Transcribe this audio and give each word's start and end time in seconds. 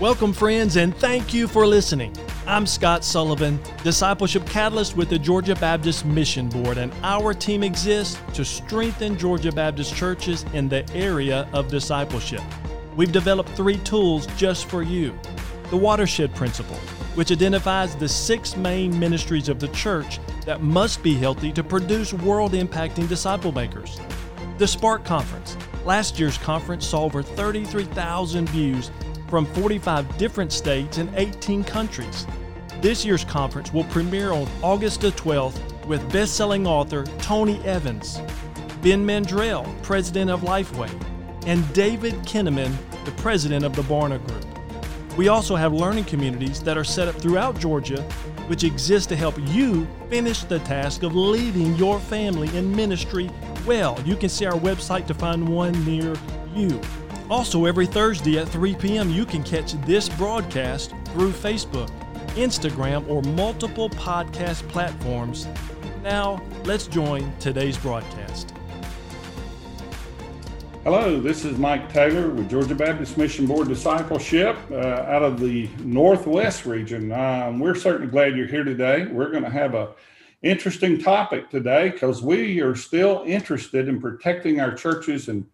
Welcome, 0.00 0.32
friends, 0.32 0.76
and 0.76 0.96
thank 0.96 1.34
you 1.34 1.46
for 1.46 1.66
listening. 1.66 2.16
I'm 2.46 2.64
Scott 2.64 3.04
Sullivan, 3.04 3.60
Discipleship 3.84 4.46
Catalyst 4.46 4.96
with 4.96 5.10
the 5.10 5.18
Georgia 5.18 5.54
Baptist 5.54 6.06
Mission 6.06 6.48
Board, 6.48 6.78
and 6.78 6.90
our 7.02 7.34
team 7.34 7.62
exists 7.62 8.18
to 8.32 8.42
strengthen 8.42 9.18
Georgia 9.18 9.52
Baptist 9.52 9.94
churches 9.94 10.46
in 10.54 10.70
the 10.70 10.90
area 10.94 11.46
of 11.52 11.68
discipleship. 11.68 12.40
We've 12.96 13.12
developed 13.12 13.50
three 13.50 13.76
tools 13.80 14.26
just 14.38 14.70
for 14.70 14.82
you 14.82 15.18
the 15.68 15.76
Watershed 15.76 16.34
Principle, 16.34 16.78
which 17.14 17.30
identifies 17.30 17.94
the 17.94 18.08
six 18.08 18.56
main 18.56 18.98
ministries 18.98 19.50
of 19.50 19.60
the 19.60 19.68
church 19.68 20.18
that 20.46 20.62
must 20.62 21.02
be 21.02 21.14
healthy 21.14 21.52
to 21.52 21.62
produce 21.62 22.14
world 22.14 22.52
impacting 22.52 23.06
disciple 23.06 23.52
makers. 23.52 24.00
The 24.56 24.66
Spark 24.66 25.04
Conference. 25.04 25.58
Last 25.84 26.18
year's 26.18 26.38
conference 26.38 26.86
saw 26.86 27.04
over 27.04 27.22
33,000 27.22 28.48
views 28.48 28.90
from 29.30 29.46
45 29.46 30.18
different 30.18 30.52
states 30.52 30.98
and 30.98 31.10
18 31.14 31.64
countries. 31.64 32.26
This 32.80 33.04
year's 33.04 33.24
conference 33.24 33.72
will 33.72 33.84
premiere 33.84 34.32
on 34.32 34.48
August 34.62 35.02
the 35.02 35.12
12th 35.12 35.86
with 35.86 36.12
best-selling 36.12 36.66
author 36.66 37.04
Tony 37.18 37.62
Evans, 37.64 38.20
Ben 38.82 39.06
Mandrell, 39.06 39.64
president 39.82 40.30
of 40.30 40.40
Lifeway, 40.40 40.90
and 41.46 41.70
David 41.72 42.14
Kinnaman, 42.24 42.74
the 43.04 43.12
president 43.12 43.64
of 43.64 43.74
the 43.76 43.82
Barna 43.82 44.24
Group. 44.26 44.46
We 45.16 45.28
also 45.28 45.56
have 45.56 45.72
learning 45.72 46.04
communities 46.04 46.62
that 46.62 46.76
are 46.76 46.84
set 46.84 47.08
up 47.08 47.14
throughout 47.14 47.58
Georgia, 47.58 48.02
which 48.46 48.64
exist 48.64 49.08
to 49.10 49.16
help 49.16 49.36
you 49.48 49.86
finish 50.08 50.42
the 50.44 50.58
task 50.60 51.02
of 51.02 51.14
leading 51.14 51.74
your 51.76 52.00
family 52.00 52.54
in 52.56 52.74
ministry 52.74 53.30
well. 53.66 54.00
You 54.04 54.16
can 54.16 54.28
see 54.28 54.46
our 54.46 54.58
website 54.58 55.06
to 55.08 55.14
find 55.14 55.46
one 55.46 55.84
near 55.84 56.16
you. 56.54 56.80
Also, 57.30 57.64
every 57.64 57.86
Thursday 57.86 58.38
at 58.38 58.48
3 58.48 58.74
p.m., 58.74 59.08
you 59.08 59.24
can 59.24 59.44
catch 59.44 59.74
this 59.84 60.08
broadcast 60.08 60.92
through 61.12 61.30
Facebook, 61.30 61.88
Instagram, 62.34 63.08
or 63.08 63.22
multiple 63.22 63.88
podcast 63.88 64.66
platforms. 64.68 65.46
Now, 66.02 66.42
let's 66.64 66.88
join 66.88 67.32
today's 67.38 67.78
broadcast. 67.78 68.52
Hello, 70.82 71.20
this 71.20 71.44
is 71.44 71.56
Mike 71.56 71.92
Taylor 71.92 72.30
with 72.30 72.50
Georgia 72.50 72.74
Baptist 72.74 73.16
Mission 73.16 73.46
Board 73.46 73.68
Discipleship 73.68 74.56
uh, 74.72 74.74
out 74.74 75.22
of 75.22 75.38
the 75.38 75.70
Northwest 75.84 76.66
region. 76.66 77.12
Um, 77.12 77.60
we're 77.60 77.76
certainly 77.76 78.10
glad 78.10 78.36
you're 78.36 78.48
here 78.48 78.64
today. 78.64 79.06
We're 79.06 79.30
going 79.30 79.44
to 79.44 79.50
have 79.50 79.76
a 79.76 79.92
interesting 80.42 80.98
topic 81.00 81.48
today 81.48 81.90
because 81.90 82.22
we 82.22 82.60
are 82.60 82.74
still 82.74 83.22
interested 83.24 83.86
in 83.86 84.00
protecting 84.00 84.58
our 84.58 84.74
churches 84.74 85.28
and 85.28 85.46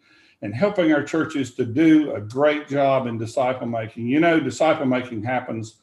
and 0.43 0.55
helping 0.55 0.93
our 0.93 1.03
churches 1.03 1.55
to 1.55 1.65
do 1.65 2.15
a 2.15 2.21
great 2.21 2.69
job 2.69 3.07
in 3.07 3.19
disciple 3.19 3.67
making. 3.67 4.07
You 4.07 4.21
know, 4.21 4.39
disciple 4.39 4.87
making 4.87 5.23
happens 5.23 5.77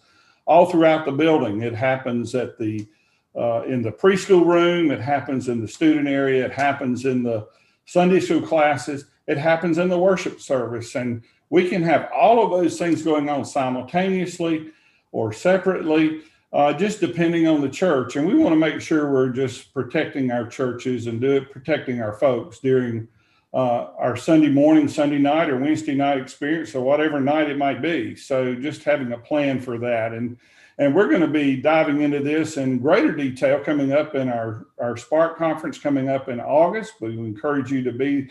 all 0.46 0.66
throughout 0.66 1.06
the 1.06 1.12
building. 1.12 1.62
It 1.62 1.73
happens 1.73 2.36
at 2.36 2.58
the 2.58 2.88
uh, 3.36 3.64
in 3.64 3.81
the 3.81 3.92
preschool 3.92 4.46
room. 4.46 4.92
It 4.92 5.02
happens 5.02 5.50
in 5.50 5.59
the 5.59 5.68
student 5.68 6.08
area. 6.08 6.46
It 6.46 6.52
happens 6.52 7.06
in 7.06 7.24
the 7.24 7.48
Sunday 7.86 8.20
school 8.20 8.42
classes. 8.42 9.06
It 9.28 9.38
happens 9.38 9.78
in 9.80 9.90
the 9.90 9.98
worship 9.98 10.40
service, 10.40 10.96
and 10.96 11.24
we 11.50 11.70
can 11.70 11.81
have 11.81 12.09
all 12.14 12.44
of 12.44 12.52
those 12.52 12.78
things 12.78 13.02
going 13.02 13.30
on 13.30 13.46
simultaneously 13.46 14.72
or 15.12 15.34
separately. 15.34 16.22
Uh, 16.52 16.72
just 16.72 17.00
depending 17.00 17.48
on 17.48 17.62
the 17.62 17.70
church, 17.70 18.16
and 18.16 18.28
we 18.28 18.36
want 18.36 18.54
to 18.54 18.56
make 18.56 18.80
sure 18.80 19.12
we're 19.12 19.30
just 19.30 19.74
protecting 19.74 20.30
our 20.30 20.46
churches 20.46 21.08
and 21.08 21.20
do 21.20 21.31
it 21.31 21.50
protecting 21.50 22.00
our 22.00 22.14
folks 22.14 22.59
during 22.59 23.08
uh, 23.54 23.92
our 23.98 24.16
Sunday 24.16 24.50
morning, 24.50 24.88
Sunday 24.88 25.20
night, 25.20 25.50
or 25.50 25.58
Wednesday 25.59 25.94
night 25.94 26.18
experience, 26.18 26.73
or 26.73 26.84
whatever 26.84 27.20
night 27.20 27.50
it 27.50 27.58
might 27.58 27.82
be. 27.82 28.16
So 28.16 28.56
just 28.56 28.84
having 28.84 29.12
a 29.12 29.18
plan 29.18 29.59
for 29.59 29.78
that, 29.80 30.14
and 30.14 30.38
and 30.80 30.96
we're 30.96 31.08
going 31.08 31.22
to 31.22 31.28
be 31.28 31.58
diving 31.58 32.02
into 32.02 32.20
this 32.20 32.58
in 32.58 32.80
greater 32.80 33.16
detail 33.16 33.59
coming 33.59 33.94
up 33.94 34.16
in 34.16 34.30
our 34.30 34.68
our 34.80 34.98
Spark 34.98 35.38
conference 35.38 35.78
coming 35.78 36.09
up 36.09 36.30
in 36.30 36.40
August. 36.40 36.94
We 37.00 37.18
encourage 37.18 37.72
you 37.72 37.84
to 37.84 37.92
be 37.92 38.30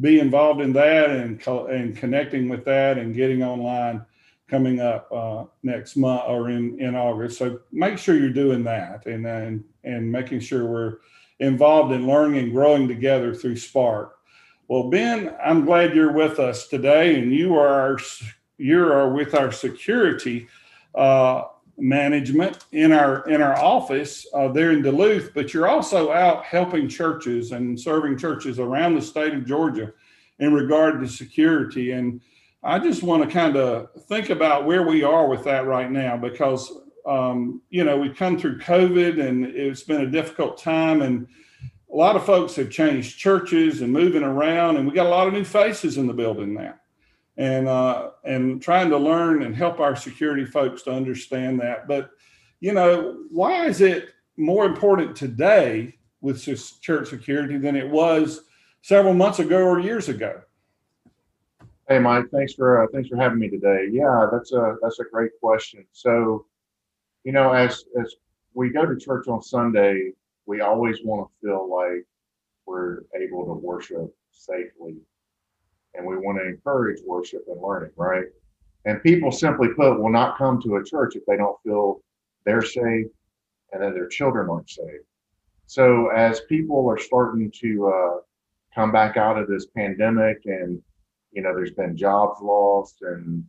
be 0.00 0.20
involved 0.20 0.62
in 0.62 0.72
that 0.72 1.10
and 1.10 1.46
and 1.46 1.96
connecting 1.96 2.48
with 2.48 2.64
that 2.64 2.96
and 2.96 3.14
getting 3.14 3.42
online 3.42 4.06
coming 4.48 4.80
up 4.80 5.10
uh, 5.12 5.44
next 5.62 5.96
month 5.96 6.22
or 6.26 6.48
in 6.48 6.80
in 6.80 6.94
August. 6.94 7.38
So 7.38 7.60
make 7.72 7.98
sure 7.98 8.16
you're 8.16 8.30
doing 8.30 8.64
that 8.64 9.04
and 9.04 9.26
and 9.26 9.64
and 9.84 10.10
making 10.10 10.40
sure 10.40 10.64
we're 10.64 10.96
involved 11.40 11.92
in 11.92 12.06
learning 12.06 12.38
and 12.38 12.52
growing 12.52 12.88
together 12.88 13.34
through 13.34 13.56
Spark. 13.56 14.18
Well, 14.68 14.84
Ben, 14.84 15.34
I'm 15.44 15.64
glad 15.64 15.94
you're 15.94 16.12
with 16.12 16.38
us 16.38 16.68
today, 16.68 17.18
and 17.18 17.32
you 17.32 17.56
are 17.58 17.98
you 18.58 18.80
are 18.84 19.12
with 19.12 19.34
our 19.34 19.50
security 19.50 20.46
uh, 20.94 21.44
management 21.76 22.64
in 22.70 22.92
our 22.92 23.28
in 23.28 23.42
our 23.42 23.58
office 23.58 24.24
uh, 24.32 24.48
there 24.48 24.70
in 24.70 24.82
Duluth. 24.82 25.32
But 25.34 25.52
you're 25.52 25.68
also 25.68 26.12
out 26.12 26.44
helping 26.44 26.88
churches 26.88 27.50
and 27.50 27.78
serving 27.78 28.18
churches 28.18 28.60
around 28.60 28.94
the 28.94 29.02
state 29.02 29.34
of 29.34 29.46
Georgia 29.46 29.92
in 30.38 30.54
regard 30.54 31.00
to 31.00 31.08
security. 31.08 31.92
And 31.92 32.20
I 32.62 32.78
just 32.78 33.02
want 33.02 33.24
to 33.24 33.28
kind 33.28 33.56
of 33.56 33.88
think 34.02 34.30
about 34.30 34.64
where 34.64 34.86
we 34.86 35.02
are 35.02 35.26
with 35.26 35.42
that 35.44 35.66
right 35.66 35.90
now 35.90 36.16
because 36.16 36.72
um, 37.04 37.60
you 37.70 37.82
know 37.82 37.96
we've 37.96 38.16
come 38.16 38.38
through 38.38 38.58
COVID 38.60 39.20
and 39.20 39.44
it's 39.44 39.82
been 39.82 40.02
a 40.02 40.10
difficult 40.10 40.56
time 40.56 41.02
and 41.02 41.26
a 41.92 41.96
lot 41.96 42.16
of 42.16 42.24
folks 42.24 42.56
have 42.56 42.70
changed 42.70 43.18
churches 43.18 43.82
and 43.82 43.92
moving 43.92 44.22
around, 44.22 44.76
and 44.76 44.88
we 44.88 44.94
got 44.94 45.06
a 45.06 45.10
lot 45.10 45.26
of 45.26 45.34
new 45.34 45.44
faces 45.44 45.98
in 45.98 46.06
the 46.06 46.14
building 46.14 46.54
now. 46.54 46.74
And 47.36 47.66
uh, 47.66 48.10
and 48.24 48.60
trying 48.60 48.90
to 48.90 48.98
learn 48.98 49.42
and 49.42 49.56
help 49.56 49.80
our 49.80 49.96
security 49.96 50.44
folks 50.44 50.82
to 50.82 50.92
understand 50.92 51.60
that. 51.60 51.88
But 51.88 52.10
you 52.60 52.72
know, 52.72 53.24
why 53.30 53.66
is 53.66 53.80
it 53.80 54.10
more 54.36 54.66
important 54.66 55.16
today 55.16 55.98
with 56.20 56.42
church 56.42 57.08
security 57.08 57.56
than 57.56 57.74
it 57.74 57.88
was 57.88 58.42
several 58.82 59.14
months 59.14 59.38
ago 59.38 59.62
or 59.62 59.80
years 59.80 60.08
ago? 60.08 60.42
Hey, 61.88 61.98
Mike. 61.98 62.26
Thanks 62.30 62.54
for 62.54 62.84
uh, 62.84 62.86
thanks 62.92 63.08
for 63.08 63.16
having 63.16 63.38
me 63.38 63.48
today. 63.48 63.88
Yeah, 63.90 64.26
that's 64.30 64.52
a 64.52 64.76
that's 64.82 65.00
a 65.00 65.04
great 65.04 65.32
question. 65.40 65.86
So, 65.92 66.46
you 67.24 67.32
know, 67.32 67.52
as 67.52 67.84
as 68.00 68.14
we 68.54 68.70
go 68.70 68.84
to 68.84 68.96
church 68.96 69.26
on 69.26 69.42
Sunday, 69.42 70.12
we 70.46 70.60
always 70.60 70.98
want 71.04 71.28
to 71.28 71.46
feel 71.46 71.70
like 71.70 72.04
we're 72.66 73.02
able 73.20 73.44
to 73.46 73.52
worship 73.52 74.14
safely 74.30 74.96
and 75.94 76.06
we 76.06 76.16
want 76.16 76.38
to 76.38 76.46
encourage 76.46 77.00
worship 77.06 77.44
and 77.48 77.60
learning, 77.60 77.90
right? 77.96 78.26
And 78.84 79.02
people 79.02 79.30
simply 79.30 79.68
put 79.68 80.00
will 80.00 80.10
not 80.10 80.38
come 80.38 80.60
to 80.62 80.76
a 80.76 80.84
church 80.84 81.14
if 81.16 81.24
they 81.26 81.36
don't 81.36 81.60
feel 81.62 82.00
they're 82.44 82.62
safe 82.62 83.06
and 83.72 83.82
that 83.82 83.94
their 83.94 84.08
children 84.08 84.48
aren't 84.50 84.70
safe. 84.70 85.00
So 85.66 86.08
as 86.08 86.40
people 86.48 86.88
are 86.88 86.98
starting 86.98 87.50
to 87.60 87.86
uh, 87.88 88.16
come 88.74 88.92
back 88.92 89.16
out 89.16 89.38
of 89.38 89.48
this 89.48 89.66
pandemic 89.66 90.38
and 90.44 90.80
you 91.30 91.42
know 91.42 91.54
there's 91.54 91.72
been 91.72 91.96
jobs 91.96 92.40
lost 92.42 92.96
and 93.02 93.44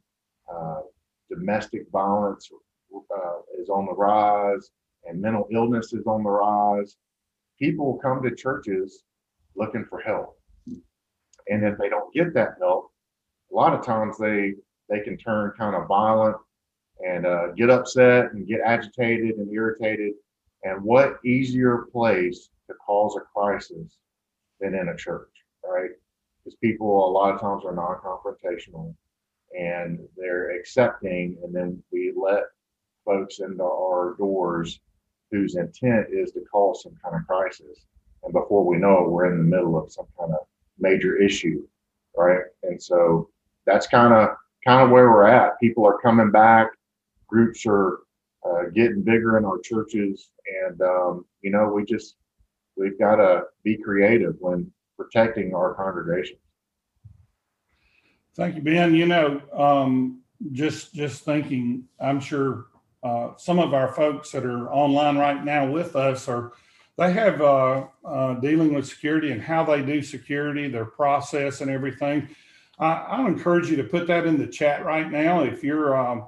uh, 0.54 0.82
domestic 1.30 1.90
violence 1.92 2.50
uh, 2.96 3.62
is 3.62 3.70
on 3.70 3.86
the 3.86 3.94
rise 3.94 4.70
and 5.06 5.22
mental 5.22 5.48
illness 5.52 5.94
is 5.94 6.06
on 6.06 6.24
the 6.24 6.30
rise. 6.30 6.96
People 7.60 8.00
come 8.02 8.22
to 8.24 8.36
churches 8.36 9.04
looking 9.56 9.86
for 9.86 10.00
help. 10.00 10.38
And 11.48 11.64
if 11.66 11.78
they 11.78 11.90
don't 11.90 12.14
get 12.14 12.34
that 12.34 12.56
help, 12.60 12.92
a 13.52 13.56
lot 13.56 13.74
of 13.74 13.86
times 13.86 14.18
they 14.18 14.54
they 14.90 15.00
can 15.02 15.18
turn 15.18 15.54
kind 15.58 15.76
of 15.76 15.88
violent 15.88 16.38
and 17.06 17.26
uh, 17.26 17.48
get 17.52 17.70
upset 17.70 18.32
and 18.34 18.48
get 18.48 18.62
agitated 18.66 19.36
and 19.36 19.52
irritated. 19.52 20.14
And 20.64 20.84
what 20.84 21.20
easier 21.26 21.88
place 21.92 22.50
to 22.68 22.76
cause 22.76 23.18
a 23.18 23.22
crisis 23.38 23.98
than 24.60 24.76
in 24.76 24.90
a 24.90 24.96
church, 24.96 25.30
right? 25.66 25.90
Because 26.44 26.58
people 26.58 27.06
a 27.06 27.12
lot 27.12 27.34
of 27.34 27.42
times 27.42 27.64
are 27.66 27.76
non-confrontational 27.76 28.94
and 29.58 30.00
they're 30.18 30.58
accepting, 30.58 31.38
and 31.44 31.54
then 31.54 31.82
we 31.92 32.14
let 32.16 32.44
folks 33.06 33.40
into 33.40 33.64
our 33.64 34.16
doors 34.18 34.80
whose 35.34 35.56
intent 35.56 36.06
is 36.12 36.32
to 36.32 36.42
cause 36.42 36.84
some 36.84 36.96
kind 37.04 37.16
of 37.16 37.26
crisis. 37.28 37.86
And 38.24 38.32
before 38.32 38.64
we 38.64 38.78
know 38.78 39.04
it, 39.04 39.10
we're 39.10 39.32
in 39.32 39.40
the 39.40 39.44
middle 39.44 39.82
of 39.82 39.92
some 39.92 40.06
kind 40.18 40.32
of 40.32 40.46
major 40.78 41.18
issue, 41.18 41.68
right? 42.16 42.44
And 42.62 42.82
so 42.82 43.30
that's 43.66 43.88
kind 43.88 44.14
of 44.14 44.30
kind 44.64 44.84
of 44.84 44.92
where 44.92 45.10
we're 45.10 45.26
at. 45.26 45.60
People 45.60 45.86
are 45.86 45.98
coming 46.00 46.32
back. 46.32 46.68
Groups 47.28 47.66
are 47.66 48.02
uh, 48.46 48.70
getting 48.76 49.02
bigger 49.02 49.40
in 49.40 49.44
our 49.44 49.60
churches, 49.60 50.30
and 50.66 50.80
um, 50.82 51.26
you 51.42 51.50
know, 51.50 51.68
we 51.68 51.84
just 51.84 52.16
we've 52.78 53.00
got 53.00 53.16
to 53.16 53.44
be 53.64 53.76
creative 53.76 54.36
when 54.40 54.72
protecting 54.98 55.56
our 55.56 55.74
congregations. 55.74 56.40
Thank 58.36 58.56
you, 58.56 58.62
Ben. 58.62 58.94
You 58.94 59.08
know, 59.08 59.42
um, 59.52 60.22
just 60.52 60.94
just 60.94 61.24
thinking, 61.24 61.86
I'm 62.00 62.20
sure 62.20 62.68
uh, 63.04 63.36
some 63.38 63.60
of 63.60 63.74
our 63.74 63.94
folks 63.94 64.32
that 64.32 64.46
are 64.46 64.72
online 64.72 65.18
right 65.18 65.44
now 65.44 65.70
with 65.70 65.96
us 65.96 66.28
are 66.28 66.54
they 66.98 67.12
have 67.12 67.42
uh, 67.42 67.86
uh, 68.06 68.36
dealing 68.36 68.74
with 68.74 68.88
security 68.88 69.32
and 69.32 69.42
how 69.42 69.64
they 69.64 69.82
do 69.82 70.02
security, 70.02 70.68
their 70.70 70.86
process 70.86 71.62
and 71.62 71.72
everything. 71.72 72.30
I, 72.80 72.94
I'll 73.10 73.28
encourage 73.28 73.70
you 73.70 73.78
to 73.78 73.84
put 73.84 74.08
that 74.08 74.26
in 74.26 74.38
the 74.38 74.48
chat 74.48 74.86
right 74.86 75.12
now. 75.12 75.44
If 75.44 75.64
you're, 75.64 75.98
um, 75.98 76.28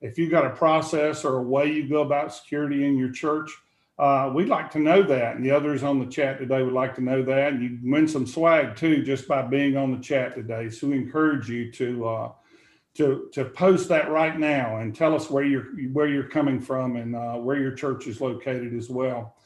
if 0.00 0.18
you've 0.18 0.30
got 0.30 0.46
a 0.46 0.50
process 0.50 1.24
or 1.24 1.36
a 1.36 1.42
way 1.42 1.70
you 1.70 1.88
go 1.88 2.02
about 2.02 2.34
security 2.34 2.86
in 2.86 2.96
your 2.96 3.12
church, 3.12 3.50
uh, 3.98 4.30
we'd 4.34 4.48
like 4.48 4.70
to 4.70 4.78
know 4.78 5.02
that. 5.02 5.36
And 5.36 5.44
the 5.44 5.50
others 5.50 5.82
on 5.82 5.98
the 5.98 6.06
chat 6.06 6.38
today 6.38 6.62
would 6.62 6.72
like 6.72 6.94
to 6.96 7.02
know 7.02 7.22
that. 7.22 7.52
And 7.52 7.62
you 7.62 7.78
win 7.90 8.08
some 8.08 8.26
swag 8.26 8.76
too 8.76 9.02
just 9.02 9.28
by 9.28 9.42
being 9.42 9.76
on 9.76 9.92
the 9.92 10.02
chat 10.02 10.34
today. 10.34 10.70
So 10.70 10.88
we 10.88 10.96
encourage 10.96 11.48
you 11.48 11.70
to 11.72 12.08
uh, 12.08 12.32
to 12.96 13.28
to 13.32 13.44
post 13.44 13.88
that 13.88 14.10
right 14.10 14.38
now 14.38 14.78
and 14.78 14.94
tell 14.94 15.14
us 15.14 15.30
where 15.30 15.44
you're 15.44 15.66
where 15.92 16.08
you're 16.08 16.28
coming 16.28 16.60
from 16.60 16.96
and 16.96 17.14
uh, 17.14 17.34
where 17.34 17.58
your 17.58 17.72
church 17.72 18.06
is 18.06 18.20
located 18.20 18.74
as 18.74 18.88
well. 18.88 19.36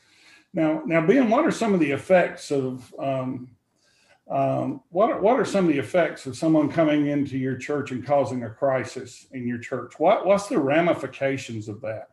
Now, 0.52 0.82
now, 0.84 1.06
Ben, 1.06 1.30
what 1.30 1.46
are 1.46 1.52
some 1.52 1.74
of 1.74 1.80
the 1.80 1.92
effects 1.92 2.50
of 2.50 2.92
um, 2.98 3.50
um, 4.28 4.82
what 4.90 5.10
are, 5.10 5.20
what 5.20 5.38
are 5.38 5.44
some 5.44 5.66
of 5.66 5.72
the 5.72 5.78
effects 5.78 6.26
of 6.26 6.36
someone 6.36 6.68
coming 6.68 7.08
into 7.08 7.36
your 7.36 7.56
church 7.56 7.90
and 7.90 8.04
causing 8.04 8.44
a 8.44 8.50
crisis 8.50 9.26
in 9.32 9.46
your 9.46 9.58
church? 9.58 9.98
What 9.98 10.26
what's 10.26 10.46
the 10.46 10.58
ramifications 10.58 11.68
of 11.68 11.80
that? 11.82 12.10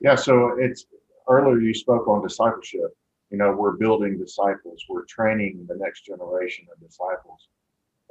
Yeah, 0.00 0.14
so 0.14 0.56
it's 0.58 0.86
earlier 1.28 1.60
you 1.60 1.74
spoke 1.74 2.08
on 2.08 2.22
discipleship. 2.22 2.96
You 3.30 3.38
know, 3.38 3.52
we're 3.52 3.72
building 3.72 4.18
disciples, 4.18 4.84
we're 4.88 5.04
training 5.06 5.66
the 5.68 5.76
next 5.76 6.04
generation 6.04 6.66
of 6.72 6.80
disciples. 6.80 7.48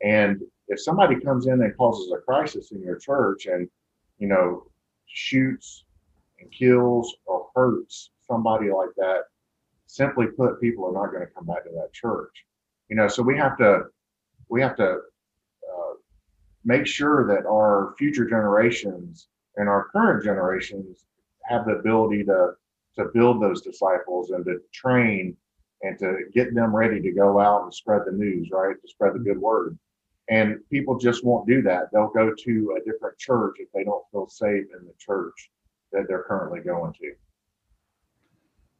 And 0.03 0.41
if 0.73 0.81
somebody 0.81 1.19
comes 1.19 1.47
in 1.47 1.61
and 1.61 1.77
causes 1.77 2.11
a 2.11 2.17
crisis 2.17 2.71
in 2.71 2.81
your 2.81 2.97
church 2.97 3.45
and, 3.45 3.69
you 4.19 4.27
know, 4.27 4.65
shoots 5.05 5.85
and 6.39 6.51
kills 6.51 7.15
or 7.25 7.47
hurts 7.55 8.09
somebody 8.27 8.69
like 8.71 8.89
that, 8.97 9.21
simply 9.85 10.27
put, 10.27 10.59
people 10.59 10.85
are 10.85 10.93
not 10.93 11.11
going 11.13 11.25
to 11.25 11.33
come 11.33 11.45
back 11.45 11.63
to 11.63 11.69
that 11.71 11.93
church. 11.93 12.45
You 12.89 12.95
know, 12.95 13.07
so 13.07 13.23
we 13.23 13.37
have 13.37 13.57
to 13.57 13.83
we 14.49 14.61
have 14.61 14.75
to 14.75 14.89
uh, 14.91 15.93
make 16.65 16.85
sure 16.85 17.25
that 17.27 17.47
our 17.47 17.95
future 17.97 18.25
generations 18.25 19.27
and 19.55 19.69
our 19.69 19.89
current 19.89 20.23
generations 20.23 21.05
have 21.43 21.65
the 21.65 21.73
ability 21.73 22.23
to 22.25 22.51
to 22.97 23.05
build 23.13 23.41
those 23.41 23.61
disciples 23.61 24.31
and 24.31 24.45
to 24.45 24.59
train 24.73 25.35
and 25.81 25.97
to 25.99 26.25
get 26.33 26.53
them 26.53 26.75
ready 26.75 27.01
to 27.01 27.11
go 27.11 27.39
out 27.39 27.63
and 27.63 27.73
spread 27.73 28.01
the 28.05 28.11
news, 28.11 28.49
right? 28.51 28.75
To 28.79 28.87
spread 28.87 29.13
the 29.15 29.19
good 29.19 29.39
word. 29.39 29.77
And 30.29 30.57
people 30.69 30.97
just 30.97 31.25
won't 31.25 31.47
do 31.47 31.61
that. 31.63 31.89
They'll 31.91 32.09
go 32.09 32.33
to 32.33 32.77
a 32.77 32.83
different 32.89 33.17
church 33.17 33.55
if 33.59 33.71
they 33.73 33.83
don't 33.83 34.03
feel 34.11 34.27
safe 34.27 34.65
in 34.79 34.85
the 34.85 34.93
church 34.97 35.51
that 35.91 36.05
they're 36.07 36.23
currently 36.23 36.61
going 36.61 36.93
to. 36.93 37.13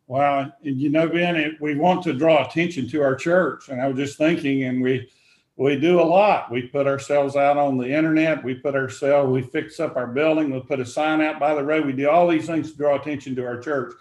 Well, 0.08 0.54
you 0.62 0.90
know, 0.90 1.08
Ben, 1.08 1.36
it, 1.36 1.62
we 1.62 1.76
want 1.76 2.04
to 2.04 2.14
draw 2.14 2.46
attention 2.46 2.90
to 2.90 3.02
our 3.02 3.16
church, 3.16 3.70
and 3.70 3.82
I 3.82 3.88
was 3.88 3.98
just 3.98 4.18
thinking, 4.18 4.64
and 4.64 4.82
we 4.82 5.10
we 5.56 5.80
do 5.80 6.02
a 6.02 6.04
lot. 6.04 6.52
We 6.52 6.64
put 6.64 6.88
ourselves 6.88 7.36
out 7.36 7.58
on 7.58 7.78
the 7.78 7.88
internet. 7.88 8.44
We 8.44 8.56
put 8.56 8.76
ourselves, 8.76 9.32
we 9.32 9.44
fix 9.44 9.80
up 9.80 9.96
our 9.96 10.08
building. 10.08 10.52
We 10.52 10.60
put 10.62 10.80
a 10.80 10.86
sign 10.86 11.22
out 11.22 11.40
by 11.40 11.54
the 11.54 11.64
road. 11.64 11.86
We 11.86 11.94
do 11.94 12.10
all 12.10 12.28
these 12.28 12.48
things 12.48 12.72
to 12.72 12.78
draw 12.78 12.96
attention 12.96 13.36
to 13.36 13.46
our 13.46 13.60
church, 13.60 13.94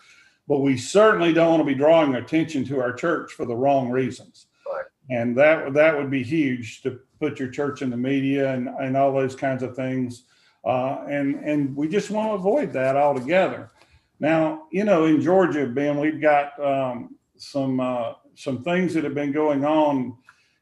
but 0.48 0.60
we 0.60 0.78
certainly 0.78 1.32
don't 1.32 1.50
want 1.50 1.60
to 1.60 1.66
be 1.66 1.74
drawing 1.74 2.14
attention 2.14 2.64
to 2.66 2.80
our 2.80 2.92
church 2.92 3.32
for 3.32 3.44
the 3.44 3.54
wrong 3.54 3.90
reasons. 3.90 4.46
Right. 4.66 4.84
And 5.10 5.36
that 5.36 5.74
that 5.74 5.96
would 5.96 6.10
be 6.10 6.22
huge 6.22 6.82
to 6.82 7.00
put 7.22 7.38
your 7.38 7.50
church 7.50 7.82
in 7.82 7.90
the 7.90 7.96
media 7.96 8.52
and, 8.52 8.68
and 8.80 8.96
all 8.96 9.12
those 9.12 9.36
kinds 9.36 9.62
of 9.62 9.76
things. 9.76 10.24
Uh, 10.64 11.04
and 11.08 11.36
and 11.36 11.76
we 11.76 11.86
just 11.88 12.10
want 12.10 12.30
to 12.30 12.34
avoid 12.34 12.72
that 12.72 12.96
altogether. 12.96 13.70
Now, 14.18 14.64
you 14.72 14.84
know, 14.84 15.04
in 15.04 15.20
Georgia, 15.20 15.66
Ben, 15.66 15.98
we've 15.98 16.20
got 16.20 16.58
um, 16.60 17.16
some 17.36 17.78
uh, 17.78 18.14
some 18.34 18.64
things 18.64 18.92
that 18.94 19.04
have 19.04 19.14
been 19.14 19.32
going 19.32 19.64
on 19.64 20.16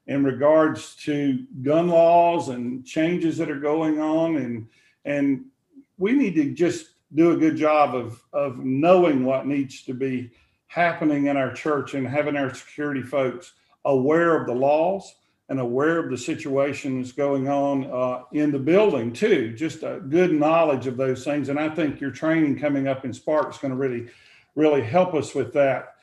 in 0.07 0.23
regards 0.23 0.97
to 0.97 1.47
gun 1.63 1.89
laws 1.89 2.49
and 2.49 2.85
changes 2.85 3.39
that 3.39 3.51
are 3.51 3.61
going 3.61 4.01
on 4.01 4.37
and 4.37 4.67
and 5.05 5.45
we 5.99 6.13
need 6.13 6.35
to 6.35 6.53
just 6.53 6.95
do 7.15 7.33
a 7.33 7.37
good 7.37 7.57
job 7.57 7.95
of 7.95 8.23
of 8.33 8.59
knowing 8.59 9.25
what 9.25 9.47
needs 9.47 9.83
to 9.83 9.95
be 9.95 10.31
happening 10.67 11.27
in 11.27 11.37
our 11.37 11.53
church 11.53 11.95
and 11.95 12.09
having 12.09 12.37
our 12.37 12.53
security 12.53 13.03
folks 13.03 13.53
aware 13.85 14.41
of 14.41 14.47
the 14.47 14.55
laws 14.55 15.15
and 15.51 15.61
aware 15.61 15.99
of 15.99 16.11
the 16.11 16.17
situation 16.17 17.01
that's 17.01 17.13
going 17.13 17.49
on 17.49 17.85
uh, 17.91 18.23
in 18.33 18.51
the 18.51 18.59
building 18.59 19.13
too 19.13 19.53
just 19.55 19.83
a 19.83 20.01
good 20.09 20.33
knowledge 20.33 20.87
of 20.87 20.97
those 20.97 21.25
things 21.25 21.49
and 21.49 21.59
i 21.59 21.69
think 21.69 22.01
your 22.01 22.11
training 22.11 22.59
coming 22.59 22.89
up 22.89 23.05
in 23.05 23.13
spark 23.13 23.53
is 23.53 23.59
going 23.59 23.73
to 23.73 23.77
really 23.77 24.09
really 24.55 24.83
help 24.83 25.15
us 25.15 25.35
with 25.35 25.53
that 25.53 25.97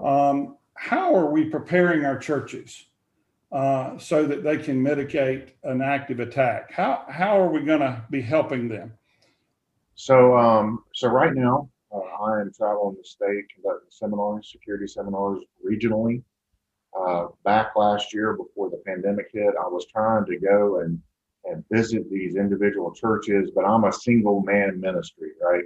um, 0.00 0.56
how 0.74 1.14
are 1.14 1.30
we 1.30 1.44
preparing 1.44 2.04
our 2.04 2.18
churches 2.18 2.86
uh, 3.54 3.96
so 3.98 4.26
that 4.26 4.42
they 4.42 4.58
can 4.58 4.82
mitigate 4.82 5.54
an 5.62 5.80
active 5.80 6.18
attack. 6.18 6.72
How 6.72 7.04
how 7.08 7.40
are 7.40 7.48
we 7.48 7.62
going 7.62 7.80
to 7.80 8.02
be 8.10 8.20
helping 8.20 8.68
them? 8.68 8.92
So 9.94 10.36
um, 10.36 10.82
so 10.92 11.08
right 11.08 11.32
now, 11.32 11.70
uh, 11.94 11.98
I 12.00 12.40
am 12.40 12.52
traveling 12.52 12.96
the 12.98 13.04
state 13.04 13.44
conducting 13.54 13.90
seminars, 13.90 14.50
security 14.50 14.88
seminars 14.88 15.38
regionally. 15.64 16.24
Uh, 16.98 17.26
back 17.44 17.72
last 17.76 18.14
year, 18.14 18.34
before 18.34 18.70
the 18.70 18.82
pandemic 18.86 19.26
hit, 19.32 19.54
I 19.60 19.66
was 19.66 19.86
trying 19.86 20.24
to 20.26 20.38
go 20.38 20.80
and 20.80 21.00
and 21.46 21.62
visit 21.70 22.08
these 22.10 22.36
individual 22.36 22.90
churches, 22.94 23.50
but 23.54 23.66
I'm 23.66 23.84
a 23.84 23.92
single 23.92 24.40
man 24.40 24.80
ministry, 24.80 25.32
right? 25.42 25.64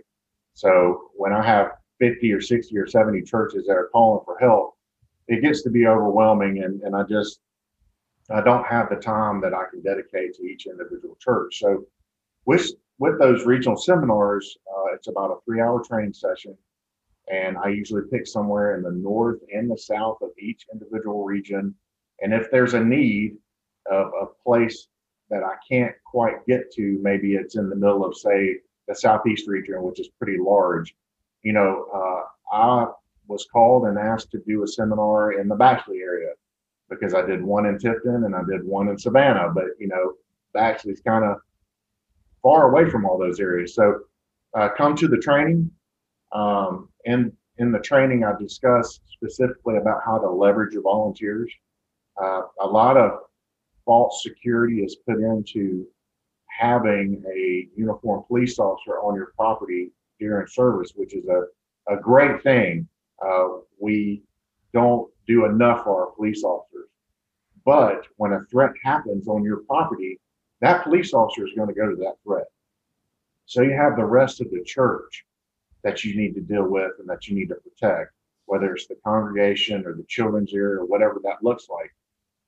So 0.55 1.11
when 1.15 1.33
I 1.33 1.41
have 1.41 1.71
50 2.01 2.33
or 2.33 2.41
60 2.41 2.77
or 2.77 2.87
70 2.87 3.23
churches 3.23 3.67
that 3.67 3.75
are 3.75 3.89
calling 3.93 4.25
for 4.25 4.37
help, 4.41 4.75
it 5.29 5.41
gets 5.41 5.63
to 5.63 5.71
be 5.71 5.87
overwhelming, 5.87 6.63
and 6.65 6.81
and 6.83 6.97
I 6.97 7.03
just 7.05 7.41
I 8.31 8.41
don't 8.41 8.67
have 8.67 8.89
the 8.91 8.97
time 8.97 9.41
that 9.43 9.55
I 9.55 9.65
can 9.71 9.83
dedicate 9.83 10.35
to 10.35 10.43
each 10.43 10.67
individual 10.67 11.17
church. 11.21 11.59
So 11.59 11.85
with 12.47 12.73
with 12.99 13.19
those 13.19 13.45
regional 13.47 13.77
seminars, 13.77 14.57
uh, 14.67 14.95
it's 14.95 15.09
about 15.09 15.31
a 15.31 15.37
three 15.45 15.61
hour 15.61 15.83
training 15.85 16.15
session. 16.15 16.57
And 17.33 17.59
I 17.59 17.69
usually 17.69 18.03
pick 18.11 18.27
somewhere 18.27 18.77
in 18.77 18.83
the 18.83 18.91
north 18.91 19.41
and 19.53 19.71
the 19.71 19.79
south 19.79 20.19
of 20.23 20.31
each 20.39 20.67
individual 20.73 21.25
region. 21.25 21.75
And 22.21 22.33
if 22.33 22.51
there's 22.51 22.75
a 22.75 22.83
need 22.83 23.37
of 23.91 24.11
a 24.21 24.27
place 24.45 24.89
that 25.31 25.43
I 25.43 25.55
can't 25.71 25.95
quite 26.05 26.47
get 26.47 26.73
to, 26.73 26.99
maybe 27.03 27.35
it's 27.35 27.57
in 27.57 27.69
the 27.69 27.77
middle 27.77 28.05
of, 28.05 28.17
say, 28.17 28.57
the 28.87 28.95
southeast 28.95 29.47
region, 29.47 29.83
which 29.83 30.01
is 30.01 30.09
pretty 30.21 30.39
large. 30.39 30.95
You 31.43 31.53
know, 31.53 31.87
uh, 31.95 32.57
I 32.57 32.87
was 33.29 33.47
called 33.53 33.85
and 33.85 33.99
asked 33.99 34.31
to 34.33 34.43
do 34.47 34.63
a 34.63 34.67
seminar 34.67 35.33
in 35.33 35.49
the 35.49 35.55
Baxley 35.55 36.01
area 36.01 36.31
because 36.89 37.15
I 37.15 37.23
did 37.23 37.43
one 37.43 37.67
in 37.67 37.79
Tifton 37.79 38.25
and 38.25 38.35
I 38.35 38.43
did 38.51 38.67
one 38.67 38.89
in 38.89 38.99
Savannah, 38.99 39.51
but 39.55 39.67
you 39.79 39.89
know, 39.89 40.15
Baxley's 40.57 41.01
kind 41.01 41.25
of 41.25 41.37
far 42.43 42.71
away 42.71 42.89
from 42.89 43.05
all 43.05 43.19
those 43.19 43.41
areas. 43.41 43.75
So 43.75 44.01
uh, 44.55 44.71
come 44.77 44.97
to 44.97 45.09
the 45.09 45.19
training. 45.19 45.71
Um, 46.33 46.89
and 47.09 47.33
in 47.57 47.73
the 47.73 47.79
training, 47.79 48.23
I 48.23 48.39
discussed 48.39 49.01
specifically 49.11 49.79
about 49.79 50.03
how 50.05 50.19
to 50.19 50.31
leverage 50.31 50.75
your 50.75 50.83
volunteers. 50.83 51.51
Uh, 52.23 52.43
a 52.61 52.67
lot 52.67 52.99
of 52.99 53.13
false 53.87 54.23
security 54.23 54.81
is 54.81 54.97
put 55.07 55.17
into 55.17 55.87
having 56.47 57.23
a 57.35 57.69
uniformed 57.75 58.27
police 58.29 58.59
officer 58.59 58.99
on 58.99 59.15
your 59.15 59.33
property 59.37 59.91
during 60.21 60.47
service, 60.49 60.93
which 60.97 61.15
is 61.15 61.25
a, 61.29 61.45
a 61.93 61.99
great 61.99 62.43
thing. 62.43 62.87
Uh, 63.25 63.47
we 63.81 64.23
don't 64.75 65.11
do 65.27 65.47
enough 65.47 65.85
for 65.85 66.05
our 66.09 66.15
police 66.15 66.45
officers. 66.45 66.91
But 67.65 68.07
when 68.17 68.35
a 68.35 68.45
threat 68.51 68.73
happens 68.85 69.29
on 69.29 69.43
your 69.43 69.63
property, 69.67 70.21
that 70.61 70.85
police 70.85 71.15
officer 71.15 71.47
is 71.47 71.55
going 71.57 71.69
to 71.69 71.75
go 71.75 71.89
to 71.89 71.97
that 71.97 72.17
threat. 72.23 72.47
So 73.47 73.63
you 73.63 73.73
have 73.73 73.97
the 73.97 74.05
rest 74.05 74.43
of 74.43 74.51
the 74.51 74.63
church 74.63 75.25
that 75.89 76.05
you 76.05 76.15
need 76.15 76.35
to 76.35 76.41
deal 76.43 76.69
with 76.69 76.93
and 76.99 77.09
that 77.09 77.27
you 77.27 77.35
need 77.35 77.49
to 77.49 77.55
protect, 77.55 78.13
whether 78.45 78.75
it's 78.75 78.87
the 78.87 78.97
congregation 79.03 79.87
or 79.87 79.95
the 79.95 80.05
children's 80.07 80.53
area 80.53 80.81
or 80.81 80.85
whatever 80.85 81.19
that 81.25 81.43
looks 81.43 81.69
like. 81.71 81.91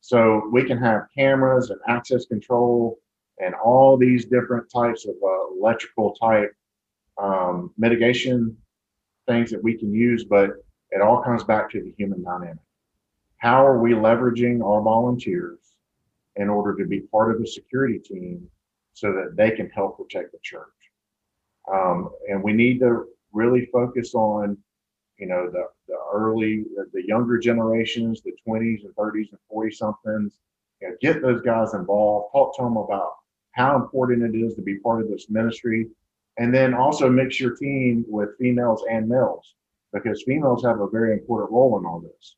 So 0.02 0.48
we 0.52 0.64
can 0.64 0.76
have 0.76 1.08
cameras 1.16 1.70
and 1.70 1.80
access 1.88 2.26
control 2.26 2.98
and 3.38 3.54
all 3.54 3.96
these 3.96 4.26
different 4.26 4.70
types 4.70 5.06
of 5.06 5.14
uh, 5.22 5.56
electrical 5.58 6.14
type 6.16 6.54
um, 7.16 7.72
mitigation 7.78 8.56
things 9.26 9.50
that 9.50 9.62
we 9.62 9.74
can 9.74 9.92
use, 9.92 10.24
but 10.24 10.50
it 10.90 11.00
all 11.00 11.22
comes 11.22 11.42
back 11.44 11.70
to 11.70 11.82
the 11.82 11.94
human 11.96 12.22
dynamic. 12.22 12.58
How 13.38 13.66
are 13.66 13.78
we 13.78 13.92
leveraging 13.92 14.62
our 14.62 14.82
volunteers 14.82 15.60
in 16.36 16.50
order 16.50 16.76
to 16.76 16.86
be 16.86 17.00
part 17.00 17.34
of 17.34 17.40
the 17.40 17.46
security 17.46 17.98
team 17.98 18.46
so 18.92 19.12
that 19.12 19.34
they 19.34 19.50
can 19.52 19.70
help 19.70 19.96
protect 19.96 20.32
the 20.32 20.38
church? 20.42 20.66
Um, 21.72 22.10
and 22.28 22.42
we 22.42 22.52
need 22.52 22.80
to 22.80 23.06
really 23.32 23.66
focus 23.72 24.14
on, 24.14 24.56
you 25.18 25.26
know, 25.26 25.50
the, 25.50 25.64
the 25.88 25.96
early, 26.12 26.64
the 26.92 27.06
younger 27.06 27.38
generations, 27.38 28.22
the 28.22 28.32
20s 28.46 28.84
and 28.84 28.94
30s 28.96 29.30
and 29.30 29.38
40 29.48 29.70
somethings, 29.70 30.38
you 30.80 30.88
know, 30.88 30.94
get 31.00 31.22
those 31.22 31.42
guys 31.42 31.74
involved, 31.74 32.32
talk 32.32 32.56
to 32.56 32.62
them 32.62 32.76
about 32.76 33.12
how 33.52 33.76
important 33.76 34.22
it 34.22 34.38
is 34.38 34.54
to 34.54 34.62
be 34.62 34.78
part 34.78 35.02
of 35.02 35.08
this 35.08 35.28
ministry, 35.28 35.88
and 36.38 36.54
then 36.54 36.74
also 36.74 37.10
mix 37.10 37.40
your 37.40 37.56
team 37.56 38.04
with 38.08 38.36
females 38.38 38.84
and 38.90 39.08
males 39.08 39.54
because 39.92 40.22
females 40.22 40.64
have 40.64 40.80
a 40.80 40.88
very 40.88 41.12
important 41.12 41.50
role 41.50 41.78
in 41.78 41.84
all 41.84 42.00
this. 42.00 42.36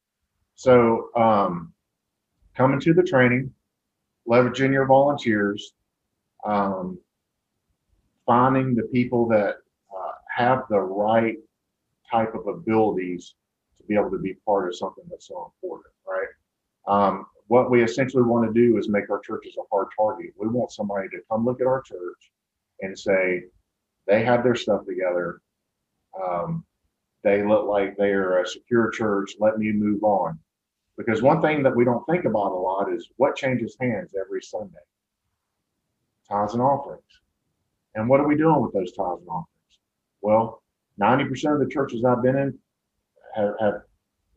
So, 0.54 1.10
um, 1.16 1.72
coming 2.54 2.80
to 2.80 2.94
the 2.94 3.02
training, 3.02 3.52
leveraging 4.28 4.72
your 4.72 4.86
volunteers, 4.86 5.72
um, 6.44 6.98
finding 8.26 8.74
the 8.74 8.84
people 8.84 9.26
that 9.28 9.56
have 10.34 10.62
the 10.70 10.80
right 10.80 11.36
type 12.10 12.34
of 12.34 12.46
abilities 12.46 13.34
to 13.78 13.84
be 13.86 13.94
able 13.94 14.10
to 14.10 14.18
be 14.18 14.34
part 14.46 14.68
of 14.68 14.76
something 14.76 15.04
that's 15.10 15.28
so 15.28 15.52
important, 15.54 15.94
right? 16.06 16.28
Um, 16.86 17.26
what 17.48 17.70
we 17.70 17.82
essentially 17.82 18.22
want 18.22 18.46
to 18.46 18.60
do 18.60 18.78
is 18.78 18.88
make 18.88 19.10
our 19.10 19.20
churches 19.20 19.56
a 19.58 19.62
hard 19.70 19.88
target. 19.96 20.32
We 20.38 20.48
want 20.48 20.72
somebody 20.72 21.08
to 21.08 21.18
come 21.30 21.44
look 21.44 21.60
at 21.60 21.66
our 21.66 21.82
church 21.82 22.30
and 22.80 22.98
say 22.98 23.42
they 24.06 24.24
have 24.24 24.42
their 24.42 24.54
stuff 24.54 24.86
together. 24.86 25.40
Um, 26.20 26.64
they 27.22 27.44
look 27.44 27.66
like 27.66 27.96
they 27.96 28.10
are 28.10 28.40
a 28.40 28.46
secure 28.46 28.90
church. 28.90 29.32
Let 29.38 29.58
me 29.58 29.70
move 29.72 30.02
on. 30.02 30.38
Because 30.96 31.22
one 31.22 31.40
thing 31.40 31.62
that 31.62 31.74
we 31.74 31.84
don't 31.84 32.04
think 32.06 32.24
about 32.24 32.52
a 32.52 32.54
lot 32.54 32.92
is 32.92 33.08
what 33.16 33.36
changes 33.36 33.76
hands 33.80 34.12
every 34.18 34.42
Sunday? 34.42 34.74
Tithes 36.28 36.54
and 36.54 36.62
offerings. 36.62 37.02
And 37.94 38.08
what 38.08 38.20
are 38.20 38.28
we 38.28 38.36
doing 38.36 38.60
with 38.60 38.72
those 38.72 38.92
tithes 38.92 39.20
and 39.20 39.28
offerings? 39.28 39.51
Well, 40.22 40.62
90% 41.00 41.54
of 41.54 41.60
the 41.60 41.72
churches 41.72 42.04
I've 42.04 42.22
been 42.22 42.36
in 42.36 42.58
have, 43.34 43.54
have 43.60 43.74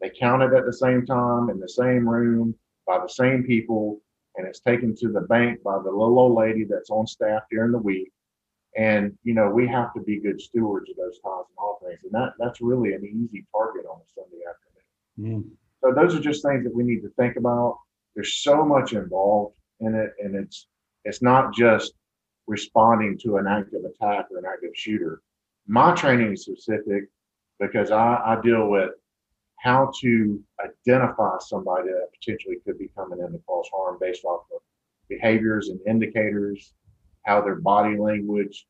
they 0.02 0.10
counted 0.10 0.54
at 0.54 0.66
the 0.66 0.74
same 0.74 1.06
time 1.06 1.50
in 1.50 1.60
the 1.60 1.70
same 1.70 2.08
room 2.08 2.56
by 2.86 3.00
the 3.00 3.10
same 3.10 3.44
people, 3.44 4.02
and 4.36 4.48
it's 4.48 4.60
taken 4.60 4.96
to 4.98 5.10
the 5.10 5.22
bank 5.22 5.64
by 5.64 5.78
the 5.78 5.92
little 5.92 6.20
old 6.20 6.38
lady 6.38 6.64
that's 6.64 6.90
on 6.90 7.08
staff 7.08 7.44
during 7.50 7.72
the 7.72 7.78
week. 7.78 8.12
And 8.78 9.18
you 9.24 9.34
know, 9.34 9.50
we 9.50 9.68
have 9.68 9.94
to 9.94 10.02
be 10.02 10.20
good 10.20 10.42
stewards 10.42 10.90
of 10.90 10.98
those 10.98 11.20
tithes 11.20 11.48
and 11.50 11.58
offerings, 11.58 12.00
and 12.04 12.12
that 12.14 12.34
that's 12.38 12.62
really 12.62 12.94
an 12.94 13.06
easy 13.06 13.46
target 13.56 13.86
on 13.86 14.00
a 14.00 14.14
Sunday 14.14 14.44
afternoon. 14.50 15.44
Mm. 15.44 15.50
So 15.82 15.94
those 15.94 16.16
are 16.16 16.20
just 16.20 16.44
things 16.44 16.64
that 16.66 16.76
we 16.76 16.84
need 16.84 17.02
to 17.02 17.10
think 17.18 17.38
about. 17.38 17.78
There's 18.16 18.36
so 18.36 18.66
much 18.66 18.94
involved 18.94 19.56
in 19.80 19.96
it, 19.96 20.14
and 20.20 20.36
it's 20.36 20.68
it's 21.06 21.22
not 21.22 21.54
just 21.54 21.94
responding 22.48 23.18
to 23.20 23.38
an 23.38 23.48
active 23.48 23.82
attack 23.86 24.28
or 24.32 24.40
an 24.40 24.46
active 24.46 24.72
shooter. 24.76 25.22
My 25.68 25.94
training 25.94 26.34
is 26.34 26.44
specific 26.44 27.06
because 27.60 27.92
I, 27.92 28.22
I 28.26 28.42
deal 28.44 28.68
with 28.70 28.92
how 29.58 29.92
to 30.02 30.44
identify 30.64 31.38
somebody 31.40 31.90
that 31.90 32.10
potentially 32.20 32.58
could 32.66 32.78
be 32.78 32.90
coming 32.96 33.20
in 33.20 33.32
to 33.32 33.40
cause 33.48 33.68
harm 33.74 33.98
based 34.00 34.24
off 34.24 34.46
of 34.54 34.62
behaviors 35.10 35.70
and 35.70 35.80
indicators, 35.88 36.74
how 37.26 37.42
their 37.42 37.56
body 37.56 37.98
language 37.98 38.68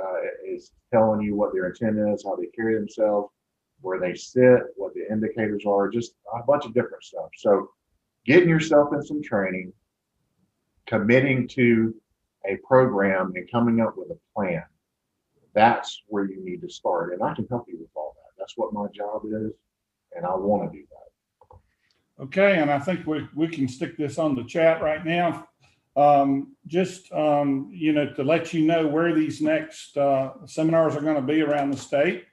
uh, 0.00 0.20
is 0.46 0.72
telling 0.92 1.20
you 1.20 1.34
what 1.34 1.52
their 1.52 1.66
intent 1.66 1.98
is, 1.98 2.24
how 2.24 2.36
they 2.36 2.46
carry 2.54 2.74
themselves, 2.74 3.32
where 3.80 3.98
they 3.98 4.14
sit, 4.14 4.60
what 4.76 4.94
the 4.94 5.10
indicators 5.10 5.64
are, 5.66 5.88
just 5.88 6.12
a 6.34 6.42
bunch 6.46 6.64
of 6.64 6.74
different 6.74 7.02
stuff. 7.02 7.28
So, 7.36 7.70
getting 8.24 8.48
yourself 8.48 8.92
in 8.92 9.02
some 9.02 9.22
training, 9.22 9.72
committing 10.86 11.48
to 11.48 11.94
a 12.46 12.56
program, 12.66 13.32
and 13.34 13.50
coming 13.50 13.80
up 13.80 13.94
with 13.96 14.10
a 14.10 14.18
plan. 14.34 14.62
That's 15.56 16.04
where 16.06 16.26
you 16.26 16.44
need 16.44 16.60
to 16.60 16.68
start. 16.68 17.12
And 17.12 17.22
I 17.24 17.34
can 17.34 17.48
help 17.48 17.66
you 17.66 17.78
with 17.80 17.90
all 17.96 18.14
that. 18.14 18.38
That's 18.38 18.56
what 18.56 18.72
my 18.72 18.86
job 18.94 19.22
is 19.24 19.52
and 20.16 20.24
I 20.24 20.34
want 20.34 20.70
to 20.70 20.78
do 20.78 20.84
that. 20.90 22.24
Okay, 22.24 22.58
and 22.58 22.70
I 22.70 22.78
think 22.78 23.06
we, 23.06 23.28
we 23.34 23.46
can 23.46 23.68
stick 23.68 23.96
this 23.96 24.18
on 24.18 24.34
the 24.34 24.44
chat 24.44 24.82
right 24.82 25.04
now. 25.04 25.46
Um, 25.96 26.54
just, 26.66 27.12
um, 27.12 27.68
you 27.70 27.92
know, 27.92 28.12
to 28.14 28.24
let 28.24 28.52
you 28.52 28.66
know 28.66 28.86
where 28.86 29.14
these 29.14 29.40
next 29.40 29.96
uh, 29.96 30.32
seminars 30.46 30.96
are 30.96 31.02
going 31.02 31.16
to 31.16 31.22
be 31.22 31.42
around 31.42 31.70
the 31.70 31.76
state. 31.76 32.24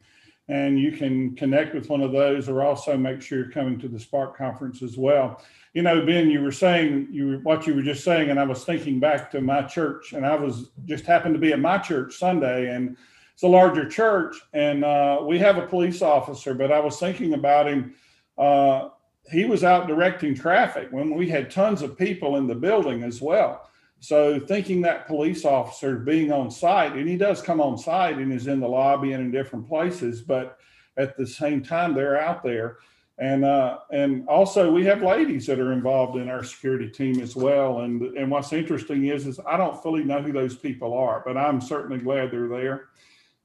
And 0.50 0.78
you 0.78 0.92
can 0.92 1.36
connect 1.36 1.74
with 1.74 1.90
one 1.90 2.02
of 2.02 2.12
those 2.12 2.50
or 2.50 2.62
also 2.62 2.98
make 2.98 3.22
sure 3.22 3.40
you're 3.40 3.52
coming 3.52 3.80
to 3.80 3.88
the 3.88 4.00
Spark 4.00 4.38
Conference 4.38 4.82
as 4.82 4.98
well. 4.98 5.42
You 5.74 5.84
know, 5.84 6.06
Ben, 6.06 6.30
you 6.30 6.42
were 6.42 6.52
saying 6.52 7.08
you 7.12 7.28
were, 7.28 7.38
what 7.38 7.66
you 7.66 7.74
were 7.74 7.82
just 7.82 8.04
saying, 8.04 8.30
and 8.30 8.40
I 8.40 8.44
was 8.44 8.66
thinking 8.66 9.00
back 9.00 9.32
to 9.32 9.42
my 9.42 9.62
church, 9.62 10.12
and 10.12 10.26
I 10.26 10.36
was 10.36 10.72
just 10.86 11.06
happened 11.06 11.36
to 11.36 11.40
be 11.40 11.54
at 11.54 11.60
my 11.60 11.78
church 11.78 12.16
Sunday, 12.16 12.76
and 12.76 12.98
it's 13.34 13.44
a 13.44 13.48
larger 13.48 13.88
church, 13.88 14.36
and 14.54 14.86
uh, 14.86 15.22
we 15.26 15.40
have 15.40 15.58
a 15.58 15.66
police 15.66 16.02
officer. 16.02 16.54
But 16.54 16.72
I 16.72 16.80
was 16.80 17.00
thinking 17.00 17.34
about 17.34 17.68
him. 17.68 17.96
Uh, 18.38 18.90
he 19.32 19.46
was 19.46 19.64
out 19.64 19.88
directing 19.88 20.36
traffic 20.36 20.90
when 20.92 21.16
we 21.16 21.30
had 21.30 21.50
tons 21.50 21.82
of 21.82 21.98
people 21.98 22.36
in 22.36 22.46
the 22.46 22.56
building 22.56 23.04
as 23.04 23.22
well. 23.22 23.70
So 24.00 24.38
thinking 24.38 24.82
that 24.82 25.08
police 25.08 25.46
officer 25.46 25.96
being 25.98 26.32
on 26.32 26.52
site, 26.52 26.94
and 26.94 27.08
he 27.08 27.16
does 27.16 27.42
come 27.42 27.62
on 27.62 27.78
site 27.78 28.18
and 28.18 28.34
is 28.34 28.48
in 28.48 28.60
the 28.60 28.68
lobby 28.68 29.14
and 29.14 29.24
in 29.24 29.32
different 29.32 29.68
places, 29.68 30.22
but 30.22 30.58
at 30.98 31.16
the 31.16 31.26
same 31.26 31.64
time 31.64 31.94
they're 31.94 32.20
out 32.20 32.44
there. 32.44 32.78
And 33.18 33.46
uh, 33.46 33.80
and 33.92 34.28
also 34.28 34.72
we 34.72 34.84
have 34.86 35.02
ladies 35.02 35.46
that 35.48 35.60
are 35.60 35.72
involved 35.72 36.18
in 36.18 36.30
our 36.30 36.44
security 36.44 36.90
team 36.90 37.22
as 37.22 37.36
well. 37.36 37.82
And 37.82 38.02
and 38.18 38.30
what's 38.30 38.52
interesting 38.52 39.06
is 39.06 39.26
is 39.26 39.40
I 39.48 39.56
don't 39.56 39.82
fully 39.82 40.04
know 40.04 40.22
who 40.22 40.34
those 40.34 40.56
people 40.56 40.94
are, 40.94 41.24
but 41.26 41.38
I'm 41.38 41.62
certainly 41.62 42.00
glad 42.00 42.30
they're 42.30 42.48
there 42.48 42.90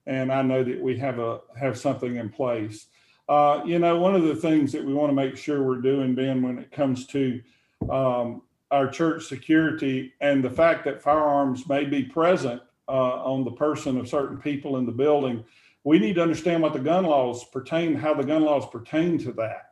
and 0.09 0.33
I 0.33 0.41
know 0.41 0.65
that 0.65 0.81
we 0.81 0.97
have 0.97 1.19
a 1.19 1.41
have 1.61 1.79
something 1.79 2.17
in 2.17 2.31
place. 2.31 2.87
Uh, 3.29 3.61
you 3.67 3.79
know, 3.79 3.99
one 3.99 4.15
of 4.15 4.23
the 4.23 4.35
things 4.35 4.73
that 4.73 4.83
we 4.83 4.95
want 4.95 5.11
to 5.11 5.15
make 5.15 5.37
sure 5.37 5.63
we're 5.63 5.83
doing, 5.83 6.15
Ben, 6.15 6.43
when 6.43 6.59
it 6.59 6.73
comes 6.73 7.07
to 7.09 7.43
um, 7.91 8.41
our 8.71 8.89
church 8.89 9.27
security 9.27 10.15
and 10.23 10.43
the 10.43 10.51
fact 10.51 10.85
that 10.87 11.03
firearms 11.03 11.69
may 11.69 11.85
be 11.85 12.03
present 12.03 12.63
uh, 12.89 13.23
on 13.23 13.45
the 13.45 13.51
person 13.51 13.99
of 13.99 14.09
certain 14.09 14.39
people 14.39 14.79
in 14.79 14.87
the 14.87 14.93
building, 14.93 15.45
we 15.85 15.99
need 15.99 16.15
to 16.15 16.23
understand 16.23 16.63
what 16.63 16.73
the 16.73 16.79
gun 16.79 17.05
laws 17.05 17.45
pertain, 17.45 17.95
how 17.95 18.15
the 18.15 18.25
gun 18.25 18.43
laws 18.43 18.67
pertain 18.71 19.19
to 19.19 19.33
that 19.33 19.68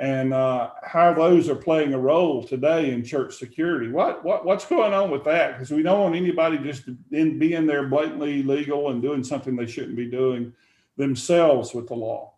and 0.00 0.32
uh, 0.32 0.70
how 0.82 1.12
those 1.12 1.50
are 1.50 1.54
playing 1.54 1.92
a 1.92 1.98
role 1.98 2.42
today 2.42 2.90
in 2.90 3.04
church 3.04 3.36
security. 3.36 3.88
What 3.92 4.24
what 4.24 4.46
what's 4.46 4.64
going 4.64 4.94
on 4.94 5.10
with 5.10 5.24
that? 5.24 5.52
Because 5.52 5.70
we 5.70 5.82
don't 5.82 6.00
want 6.00 6.16
anybody 6.16 6.56
just 6.56 6.84
in 7.12 7.38
being 7.38 7.66
there 7.66 7.86
blatantly 7.86 8.42
legal 8.42 8.90
and 8.90 9.02
doing 9.02 9.22
something 9.22 9.54
they 9.54 9.66
shouldn't 9.66 9.96
be 9.96 10.10
doing 10.10 10.54
themselves 10.96 11.74
with 11.74 11.86
the 11.86 11.94
law. 11.94 12.32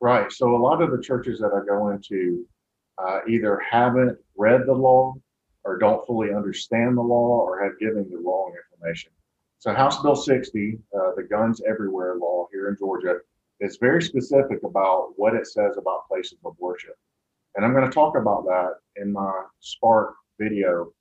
Right. 0.00 0.32
So 0.32 0.54
a 0.54 0.58
lot 0.58 0.82
of 0.82 0.90
the 0.90 1.00
churches 1.00 1.38
that 1.38 1.52
I 1.52 1.64
go 1.64 1.90
into 1.90 2.44
uh, 2.98 3.20
either 3.28 3.62
haven't 3.70 4.18
read 4.36 4.66
the 4.66 4.74
law 4.74 5.14
or 5.62 5.78
don't 5.78 6.04
fully 6.06 6.34
understand 6.34 6.96
the 6.96 7.02
law 7.02 7.38
or 7.40 7.62
have 7.62 7.78
given 7.78 8.08
the 8.10 8.18
wrong 8.18 8.52
information. 8.74 9.12
So 9.60 9.72
House 9.74 10.02
Bill 10.02 10.16
60, 10.16 10.78
uh, 10.92 11.14
the 11.16 11.22
Guns 11.22 11.62
Everywhere 11.68 12.16
law 12.16 12.46
here 12.52 12.68
in 12.68 12.76
Georgia, 12.76 13.18
it's 13.60 13.78
very 13.78 14.02
specific 14.02 14.62
about 14.64 15.12
what 15.16 15.34
it 15.34 15.46
says 15.46 15.76
about 15.76 16.08
places 16.08 16.38
of 16.44 16.54
worship. 16.58 16.94
And 17.54 17.64
I'm 17.64 17.72
going 17.72 17.88
to 17.88 17.94
talk 17.94 18.16
about 18.16 18.44
that 18.44 18.74
in 18.96 19.12
my 19.12 19.32
Spark 19.60 20.14
video 20.38 20.92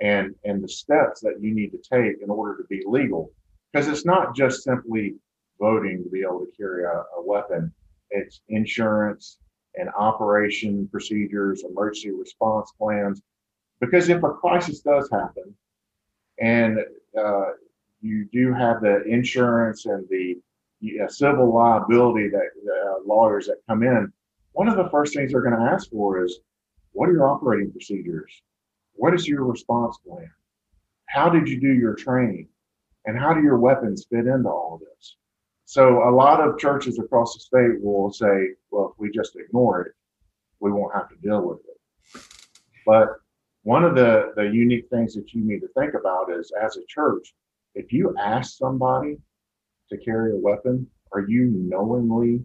and, 0.00 0.34
and 0.44 0.62
the 0.62 0.68
steps 0.68 1.20
that 1.20 1.40
you 1.40 1.54
need 1.54 1.72
to 1.72 1.78
take 1.78 2.22
in 2.22 2.30
order 2.30 2.56
to 2.56 2.64
be 2.68 2.82
legal. 2.86 3.30
Because 3.72 3.88
it's 3.88 4.06
not 4.06 4.34
just 4.34 4.62
simply 4.62 5.14
voting 5.60 6.02
to 6.04 6.10
be 6.10 6.20
able 6.20 6.40
to 6.40 6.52
carry 6.56 6.84
a, 6.84 7.04
a 7.18 7.22
weapon, 7.22 7.72
it's 8.10 8.40
insurance 8.48 9.38
and 9.74 9.90
operation 9.98 10.88
procedures, 10.90 11.64
emergency 11.68 12.10
response 12.10 12.72
plans. 12.78 13.20
Because 13.80 14.08
if 14.08 14.22
a 14.22 14.30
crisis 14.30 14.80
does 14.80 15.10
happen 15.10 15.54
and 16.40 16.78
uh, 17.18 17.50
you 18.00 18.26
do 18.32 18.54
have 18.54 18.80
the 18.80 19.02
insurance 19.04 19.84
and 19.84 20.06
the 20.08 20.38
uh, 20.82 21.08
civil 21.08 21.54
liability 21.54 22.28
that 22.28 22.38
uh, 22.38 22.94
lawyers 23.06 23.46
that 23.46 23.62
come 23.68 23.82
in, 23.82 24.12
one 24.52 24.68
of 24.68 24.76
the 24.76 24.88
first 24.90 25.14
things 25.14 25.32
they're 25.32 25.42
going 25.42 25.58
to 25.58 25.72
ask 25.72 25.90
for 25.90 26.24
is, 26.24 26.40
what 26.92 27.08
are 27.08 27.12
your 27.12 27.28
operating 27.28 27.70
procedures? 27.70 28.42
What 28.94 29.14
is 29.14 29.28
your 29.28 29.44
response 29.44 29.98
plan? 29.98 30.30
How 31.06 31.28
did 31.28 31.48
you 31.48 31.60
do 31.60 31.72
your 31.72 31.94
training? 31.94 32.48
And 33.04 33.18
how 33.18 33.32
do 33.34 33.42
your 33.42 33.58
weapons 33.58 34.06
fit 34.10 34.26
into 34.26 34.48
all 34.48 34.74
of 34.74 34.80
this? 34.80 35.16
So 35.64 36.08
a 36.08 36.10
lot 36.10 36.40
of 36.40 36.58
churches 36.58 36.98
across 36.98 37.34
the 37.34 37.40
state 37.40 37.82
will 37.82 38.12
say, 38.12 38.54
well, 38.70 38.92
if 38.92 38.98
we 38.98 39.10
just 39.10 39.36
ignore 39.36 39.82
it, 39.82 39.92
we 40.60 40.72
won't 40.72 40.94
have 40.94 41.08
to 41.10 41.16
deal 41.16 41.42
with 41.42 41.58
it. 41.58 42.22
But 42.86 43.08
one 43.62 43.84
of 43.84 43.94
the, 43.94 44.32
the 44.36 44.44
unique 44.44 44.88
things 44.90 45.14
that 45.14 45.34
you 45.34 45.44
need 45.44 45.60
to 45.60 45.68
think 45.76 45.94
about 45.94 46.30
is 46.30 46.52
as 46.62 46.76
a 46.76 46.86
church, 46.88 47.34
if 47.74 47.92
you 47.92 48.14
ask 48.16 48.56
somebody 48.56 49.18
to 49.90 49.96
carry 49.98 50.32
a 50.32 50.36
weapon, 50.36 50.86
Are 51.12 51.20
you 51.20 51.46
knowingly 51.46 52.44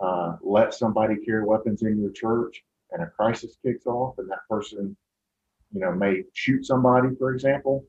uh, 0.00 0.36
let 0.42 0.74
somebody 0.74 1.16
carry 1.16 1.44
weapons 1.44 1.82
in 1.82 2.00
your 2.00 2.10
church 2.10 2.62
and 2.90 3.02
a 3.02 3.06
crisis 3.06 3.56
kicks 3.64 3.86
off 3.86 4.18
and 4.18 4.30
that 4.30 4.46
person, 4.48 4.96
you 5.72 5.80
know, 5.80 5.92
may 5.92 6.24
shoot 6.32 6.64
somebody, 6.64 7.08
for 7.16 7.32
example, 7.34 7.84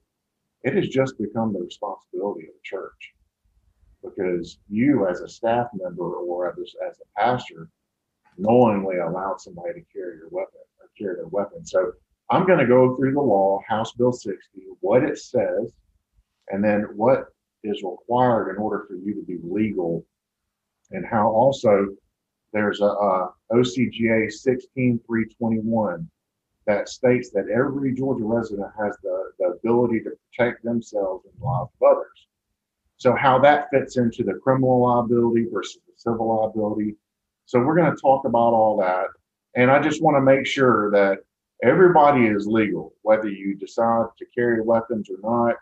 it 0.64 0.76
has 0.76 0.88
just 0.88 1.18
become 1.18 1.54
the 1.54 1.60
responsibility 1.60 2.48
of 2.48 2.54
the 2.54 2.62
church. 2.64 3.14
Because 4.04 4.58
you 4.70 5.08
as 5.08 5.22
a 5.22 5.30
staff 5.30 5.68
member 5.74 6.04
or 6.04 6.50
as, 6.50 6.58
as 6.88 6.98
a 7.00 7.22
pastor 7.22 7.70
knowingly 8.38 8.98
allowed 8.98 9.40
somebody 9.40 9.74
to 9.74 9.86
carry 9.94 10.18
your 10.18 10.30
weapon 10.30 10.60
or 10.80 10.90
carry 10.98 11.16
their 11.16 11.28
weapon. 11.28 11.66
So 11.66 11.94
I'm 12.30 12.46
going 12.46 12.60
to 12.60 12.66
go 12.66 12.96
through 12.96 13.14
the 13.14 13.22
law, 13.22 13.62
House 13.68 13.94
Bill 13.94 14.12
60, 14.12 14.38
what 14.80 15.04
it 15.04 15.18
says, 15.18 15.72
and 16.50 16.64
then 16.64 16.88
what 16.96 17.33
is 17.64 17.84
required 17.84 18.52
in 18.52 18.58
order 18.58 18.86
for 18.88 18.96
you 18.96 19.14
to 19.14 19.22
be 19.22 19.40
legal, 19.44 20.06
and 20.92 21.06
how 21.06 21.28
also 21.28 21.88
there's 22.52 22.82
a, 22.82 22.86
a 22.86 23.34
OCGA 23.52 24.32
16321 24.32 26.10
that 26.66 26.88
states 26.88 27.30
that 27.32 27.50
every 27.50 27.94
Georgia 27.94 28.24
resident 28.24 28.72
has 28.80 28.96
the, 29.04 29.32
the 29.40 29.46
ability 29.48 30.00
to 30.02 30.12
protect 30.32 30.64
themselves 30.64 31.26
and 31.26 31.34
the 31.40 31.46
lives 31.46 31.72
of 31.82 31.96
others. 31.96 32.28
So 32.98 33.16
how 33.16 33.40
that 33.40 33.70
fits 33.70 33.98
into 33.98 34.24
the 34.24 34.36
criminal 34.36 34.82
liability 34.82 35.48
versus 35.52 35.82
the 35.86 35.94
civil 35.98 36.38
liability. 36.38 36.96
So 37.46 37.60
we're 37.60 37.76
going 37.76 37.94
to 37.94 38.02
talk 38.02 38.26
about 38.26 38.54
all 38.54 38.78
that. 38.78 39.08
And 39.56 39.70
I 39.70 39.82
just 39.82 40.02
want 40.02 40.16
to 40.16 40.22
make 40.22 40.46
sure 40.46 40.90
that 40.92 41.20
everybody 41.64 42.28
is 42.28 42.48
legal, 42.48 42.94
whether 43.02 43.28
you 43.28 43.56
decide 43.56 44.06
to 44.18 44.26
carry 44.34 44.62
weapons 44.62 45.10
or 45.10 45.18
not. 45.22 45.56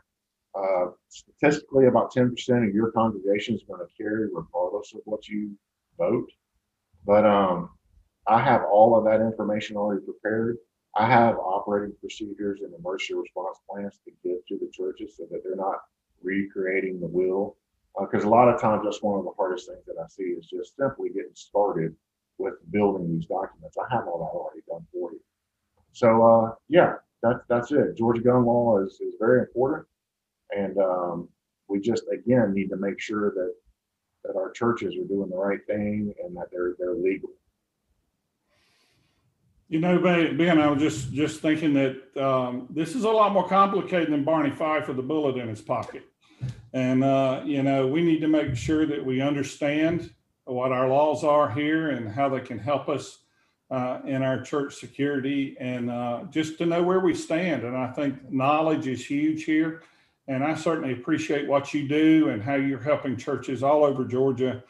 Uh, 0.53 0.87
statistically, 1.07 1.85
about 1.85 2.13
10% 2.13 2.67
of 2.67 2.75
your 2.75 2.91
congregation 2.91 3.55
is 3.55 3.63
going 3.63 3.79
to 3.79 4.03
carry 4.03 4.27
regardless 4.33 4.93
of 4.93 5.01
what 5.05 5.27
you 5.27 5.55
vote. 5.97 6.29
But 7.05 7.25
um, 7.25 7.69
I 8.27 8.41
have 8.41 8.63
all 8.71 8.97
of 8.97 9.05
that 9.05 9.21
information 9.21 9.77
already 9.77 10.05
prepared. 10.05 10.57
I 10.95 11.07
have 11.07 11.37
operating 11.37 11.95
procedures 12.01 12.59
and 12.61 12.73
emergency 12.73 13.13
response 13.13 13.59
plans 13.69 13.99
to 14.05 14.11
give 14.23 14.45
to 14.47 14.57
the 14.59 14.69
churches 14.73 15.15
so 15.17 15.25
that 15.31 15.41
they're 15.43 15.55
not 15.55 15.79
recreating 16.21 16.99
the 16.99 17.07
wheel. 17.07 17.55
Because 17.99 18.25
uh, 18.25 18.27
a 18.27 18.29
lot 18.29 18.49
of 18.49 18.59
times, 18.59 18.83
that's 18.83 19.01
one 19.01 19.19
of 19.19 19.25
the 19.25 19.31
hardest 19.37 19.67
things 19.67 19.85
that 19.85 19.95
I 20.01 20.07
see 20.07 20.23
is 20.23 20.47
just 20.47 20.75
simply 20.75 21.09
getting 21.09 21.33
started 21.33 21.95
with 22.37 22.55
building 22.71 23.09
these 23.09 23.25
documents. 23.25 23.77
I 23.77 23.93
have 23.93 24.07
all 24.07 24.19
that 24.19 24.37
already 24.37 24.61
done 24.67 24.85
for 24.91 25.11
you. 25.13 25.21
So, 25.93 26.23
uh, 26.25 26.55
yeah, 26.69 26.95
that's 27.21 27.39
that's 27.47 27.71
it. 27.71 27.97
Georgia 27.97 28.21
gun 28.21 28.45
law 28.45 28.79
is, 28.79 28.99
is 29.01 29.15
very 29.19 29.41
important. 29.41 29.85
And 30.55 30.77
um, 30.77 31.29
we 31.67 31.79
just, 31.79 32.03
again, 32.11 32.53
need 32.53 32.69
to 32.69 32.77
make 32.77 32.99
sure 32.99 33.31
that 33.31 33.53
that 34.23 34.35
our 34.35 34.51
churches 34.51 34.95
are 34.95 35.07
doing 35.07 35.29
the 35.29 35.37
right 35.37 35.65
thing 35.65 36.13
and 36.23 36.35
that 36.35 36.49
they're 36.51 36.75
they're 36.77 36.95
legal. 36.95 37.29
You 39.69 39.79
know, 39.79 39.99
Ben, 39.99 40.59
I 40.59 40.67
was 40.67 40.81
just 40.81 41.13
just 41.13 41.41
thinking 41.41 41.73
that 41.73 42.17
um, 42.23 42.67
this 42.69 42.93
is 42.93 43.03
a 43.03 43.09
lot 43.09 43.31
more 43.31 43.47
complicated 43.47 44.11
than 44.11 44.23
Barney 44.23 44.51
Fife 44.51 44.87
with 44.87 44.99
a 44.99 45.03
bullet 45.03 45.37
in 45.37 45.47
his 45.47 45.61
pocket, 45.61 46.03
and 46.73 47.03
uh, 47.03 47.41
you 47.45 47.63
know 47.63 47.87
we 47.87 48.03
need 48.03 48.19
to 48.19 48.27
make 48.27 48.55
sure 48.55 48.85
that 48.85 49.03
we 49.03 49.21
understand 49.21 50.13
what 50.43 50.71
our 50.71 50.89
laws 50.89 51.23
are 51.23 51.49
here 51.49 51.91
and 51.91 52.09
how 52.09 52.27
they 52.27 52.41
can 52.41 52.59
help 52.59 52.89
us 52.89 53.19
uh, 53.69 53.99
in 54.05 54.21
our 54.21 54.41
church 54.41 54.75
security, 54.75 55.55
and 55.59 55.89
uh, 55.89 56.23
just 56.29 56.57
to 56.57 56.65
know 56.65 56.83
where 56.83 56.99
we 56.99 57.15
stand. 57.15 57.63
And 57.63 57.77
I 57.77 57.91
think 57.93 58.29
knowledge 58.29 58.87
is 58.87 59.05
huge 59.05 59.45
here, 59.45 59.83
and 60.27 60.43
I 60.43 60.55
certainly 60.55 60.93
appreciate 60.93 61.47
what 61.47 61.73
you 61.73 61.87
do 61.87 62.29
and 62.29 62.41
how 62.41 62.55
you're 62.55 62.79
helping 62.79 63.17
churches 63.17 63.63
all 63.63 63.83
over 63.83 64.05
Georgia 64.05 64.63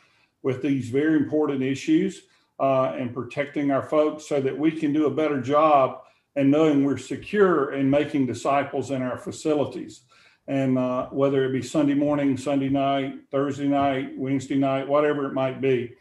with 0.43 0.62
these 0.62 0.89
very 0.89 1.17
important 1.17 1.62
issues 1.62 2.24
uh, 2.60 2.93
and 2.98 3.13
protecting 3.13 3.72
our 3.72 3.84
folks 3.84 4.27
so 4.27 4.39
that 4.41 4.58
we 4.58 4.72
can 4.72 4.93
do 4.93 5.08
a 5.08 5.12
better 5.12 5.41
job 5.41 6.01
and 6.36 6.50
knowing 6.50 6.84
we're 6.84 6.98
secure 6.98 7.74
in 7.74 7.89
making 7.89 8.25
disciples 8.25 8.91
in 8.91 9.01
our 9.01 9.17
facilities. 9.17 10.01
And 10.48 10.77
uh, 10.77 11.08
whether 11.08 11.46
it 11.46 11.51
be 11.51 11.62
Sunday 11.62 11.93
morning, 11.93 12.38
Sunday 12.38 12.70
night, 12.70 13.15
Thursday 13.29 13.67
night, 13.67 14.17
Wednesday 14.17 14.55
night, 14.55 14.88
whatever 14.88 15.25
it 15.27 15.34
might 15.34 15.62
be. 15.62 15.93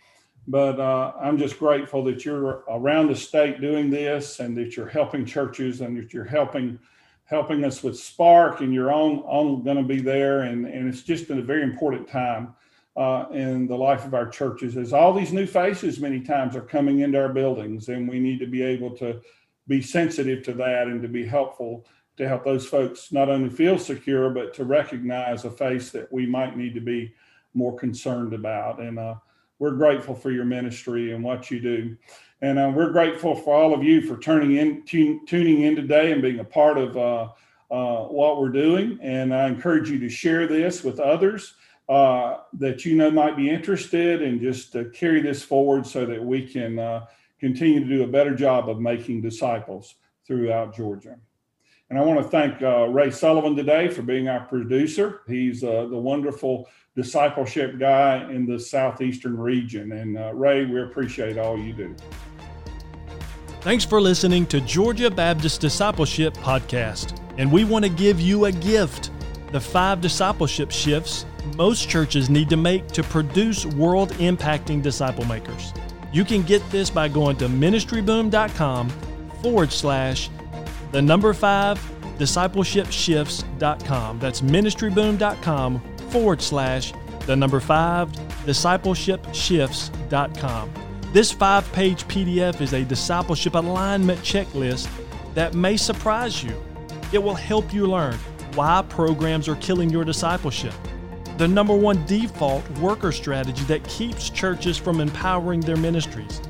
But 0.46 0.80
uh, 0.80 1.12
I'm 1.20 1.38
just 1.38 1.58
grateful 1.58 2.02
that 2.04 2.24
you're 2.24 2.64
around 2.68 3.08
the 3.08 3.16
state 3.16 3.60
doing 3.60 3.90
this 3.90 4.40
and 4.40 4.56
that 4.56 4.76
you're 4.76 4.88
helping 4.88 5.24
churches 5.24 5.80
and 5.80 5.96
that 5.98 6.12
you're 6.12 6.24
helping 6.24 6.78
helping 7.30 7.64
us 7.64 7.82
with 7.82 7.96
Spark 7.96 8.60
and 8.60 8.74
you're 8.74 8.92
on, 8.92 9.18
on 9.20 9.62
going 9.62 9.76
to 9.76 9.84
be 9.84 10.00
there. 10.00 10.42
And, 10.42 10.66
and 10.66 10.88
it's 10.88 11.02
just 11.02 11.30
a 11.30 11.40
very 11.40 11.62
important 11.62 12.08
time 12.08 12.54
uh, 12.96 13.26
in 13.32 13.68
the 13.68 13.76
life 13.76 14.04
of 14.04 14.14
our 14.14 14.28
churches 14.28 14.76
as 14.76 14.92
all 14.92 15.14
these 15.14 15.32
new 15.32 15.46
faces 15.46 16.00
many 16.00 16.20
times 16.20 16.56
are 16.56 16.60
coming 16.60 17.00
into 17.00 17.20
our 17.20 17.28
buildings 17.28 17.88
and 17.88 18.08
we 18.08 18.18
need 18.18 18.40
to 18.40 18.46
be 18.46 18.62
able 18.62 18.90
to 18.96 19.20
be 19.68 19.80
sensitive 19.80 20.42
to 20.42 20.52
that 20.52 20.88
and 20.88 21.00
to 21.00 21.08
be 21.08 21.24
helpful 21.24 21.86
to 22.16 22.26
help 22.26 22.44
those 22.44 22.66
folks 22.66 23.12
not 23.12 23.28
only 23.28 23.48
feel 23.48 23.78
secure 23.78 24.28
but 24.28 24.52
to 24.52 24.64
recognize 24.64 25.44
a 25.44 25.50
face 25.50 25.90
that 25.90 26.12
we 26.12 26.26
might 26.26 26.56
need 26.56 26.74
to 26.74 26.80
be 26.80 27.14
more 27.54 27.78
concerned 27.78 28.34
about 28.34 28.80
and 28.80 28.98
uh, 28.98 29.14
we're 29.60 29.76
grateful 29.76 30.14
for 30.14 30.32
your 30.32 30.44
ministry 30.44 31.12
and 31.12 31.22
what 31.22 31.50
you 31.50 31.60
do 31.60 31.96
and 32.42 32.58
uh, 32.58 32.72
we're 32.74 32.90
grateful 32.90 33.36
for 33.36 33.54
all 33.54 33.72
of 33.72 33.84
you 33.84 34.00
for 34.00 34.18
turning 34.18 34.56
in 34.56 34.82
tuning 34.84 35.62
in 35.62 35.76
today 35.76 36.10
and 36.10 36.20
being 36.20 36.40
a 36.40 36.44
part 36.44 36.76
of 36.76 36.96
uh, 36.96 37.28
uh, 37.70 38.08
what 38.08 38.40
we're 38.40 38.48
doing 38.48 38.98
and 39.00 39.32
i 39.32 39.46
encourage 39.46 39.88
you 39.88 40.00
to 40.00 40.08
share 40.08 40.48
this 40.48 40.82
with 40.82 40.98
others 40.98 41.54
uh, 41.90 42.38
that 42.52 42.84
you 42.84 42.94
know 42.94 43.10
might 43.10 43.36
be 43.36 43.50
interested 43.50 44.22
and 44.22 44.40
just 44.40 44.76
carry 44.94 45.20
this 45.20 45.42
forward 45.42 45.84
so 45.84 46.06
that 46.06 46.24
we 46.24 46.46
can 46.46 46.78
uh, 46.78 47.04
continue 47.40 47.80
to 47.80 47.86
do 47.86 48.04
a 48.04 48.06
better 48.06 48.34
job 48.34 48.68
of 48.68 48.78
making 48.78 49.20
disciples 49.20 49.96
throughout 50.24 50.76
Georgia. 50.76 51.16
And 51.90 51.98
I 51.98 52.02
want 52.02 52.20
to 52.20 52.28
thank 52.28 52.62
uh, 52.62 52.86
Ray 52.86 53.10
Sullivan 53.10 53.56
today 53.56 53.88
for 53.88 54.02
being 54.02 54.28
our 54.28 54.40
producer. 54.46 55.22
He's 55.26 55.64
uh, 55.64 55.88
the 55.90 55.98
wonderful 55.98 56.68
discipleship 56.94 57.80
guy 57.80 58.30
in 58.30 58.46
the 58.46 58.60
southeastern 58.60 59.36
region. 59.36 59.90
And 59.90 60.16
uh, 60.16 60.32
Ray, 60.32 60.66
we 60.66 60.80
appreciate 60.82 61.36
all 61.36 61.58
you 61.58 61.72
do. 61.72 61.96
Thanks 63.62 63.84
for 63.84 64.00
listening 64.00 64.46
to 64.46 64.60
Georgia 64.60 65.10
Baptist 65.10 65.60
Discipleship 65.60 66.34
Podcast. 66.34 67.20
And 67.38 67.50
we 67.50 67.64
want 67.64 67.84
to 67.84 67.90
give 67.90 68.20
you 68.20 68.44
a 68.44 68.52
gift 68.52 69.10
the 69.50 69.60
five 69.60 70.00
discipleship 70.00 70.70
shifts 70.70 71.26
most 71.56 71.88
churches 71.88 72.30
need 72.30 72.48
to 72.50 72.56
make 72.56 72.86
to 72.88 73.02
produce 73.02 73.66
world 73.66 74.10
impacting 74.12 74.80
disciple 74.80 75.24
makers. 75.24 75.72
You 76.12 76.24
can 76.24 76.42
get 76.42 76.62
this 76.70 76.88
by 76.88 77.08
going 77.08 77.36
to 77.38 77.48
ministryboom.com 77.48 78.90
forward 79.42 79.72
slash 79.72 80.28
the 80.92 81.02
number 81.02 81.32
five 81.32 81.78
discipleshipshifts.com. 82.18 84.18
That's 84.18 84.40
ministryboom.com 84.40 85.80
forward 86.10 86.42
slash 86.42 86.92
the 87.26 87.36
number 87.36 87.60
five 87.60 88.10
discipleshipshifts.com. 88.44 90.72
This 91.12 91.30
five 91.32 91.72
page 91.72 92.04
PDF 92.04 92.60
is 92.60 92.72
a 92.72 92.84
discipleship 92.84 93.54
alignment 93.54 94.20
checklist 94.20 94.88
that 95.34 95.54
may 95.54 95.76
surprise 95.76 96.42
you. 96.42 96.60
It 97.12 97.22
will 97.22 97.34
help 97.34 97.72
you 97.72 97.86
learn 97.86 98.16
why 98.54 98.84
programs 98.88 99.46
are 99.48 99.56
killing 99.56 99.90
your 99.90 100.04
discipleship 100.04 100.74
the 101.40 101.48
number 101.48 101.74
one 101.74 102.04
default 102.04 102.68
worker 102.80 103.10
strategy 103.10 103.64
that 103.64 103.82
keeps 103.84 104.28
churches 104.28 104.76
from 104.76 105.00
empowering 105.00 105.60
their 105.60 105.78
ministries. 105.78 106.42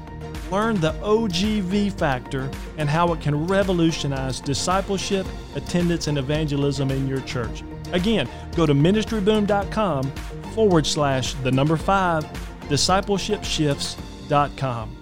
Learn 0.51 0.81
the 0.81 0.95
OGV 0.95 1.93
factor 1.93 2.51
and 2.77 2.89
how 2.89 3.13
it 3.13 3.21
can 3.21 3.47
revolutionize 3.47 4.41
discipleship, 4.41 5.25
attendance, 5.55 6.09
and 6.09 6.19
evangelism 6.19 6.91
in 6.91 7.07
your 7.07 7.21
church. 7.21 7.63
Again, 7.93 8.29
go 8.57 8.67
to 8.67 8.75
ministryboom.com 8.75 10.11
forward 10.55 10.87
slash 10.87 11.35
the 11.35 11.53
number 11.53 11.77
five 11.77 12.25
discipleshipshifts.com. 12.69 14.97